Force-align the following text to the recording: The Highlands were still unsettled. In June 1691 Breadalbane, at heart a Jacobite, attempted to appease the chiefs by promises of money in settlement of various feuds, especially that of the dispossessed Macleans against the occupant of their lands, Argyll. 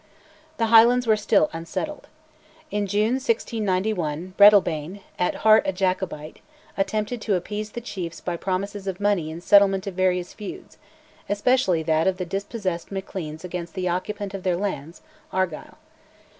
The 0.57 0.65
Highlands 0.73 1.05
were 1.05 1.15
still 1.15 1.47
unsettled. 1.53 2.07
In 2.71 2.87
June 2.87 3.21
1691 3.21 4.33
Breadalbane, 4.35 5.01
at 5.19 5.35
heart 5.45 5.61
a 5.67 5.71
Jacobite, 5.71 6.39
attempted 6.75 7.21
to 7.21 7.35
appease 7.35 7.73
the 7.73 7.81
chiefs 7.81 8.19
by 8.19 8.35
promises 8.35 8.87
of 8.87 8.99
money 8.99 9.29
in 9.29 9.41
settlement 9.41 9.85
of 9.85 9.93
various 9.93 10.33
feuds, 10.33 10.79
especially 11.29 11.83
that 11.83 12.07
of 12.07 12.17
the 12.17 12.25
dispossessed 12.25 12.91
Macleans 12.91 13.43
against 13.43 13.75
the 13.75 13.89
occupant 13.89 14.33
of 14.33 14.41
their 14.41 14.57
lands, 14.57 15.03
Argyll. 15.31 15.77